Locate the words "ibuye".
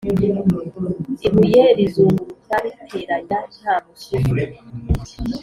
1.27-1.63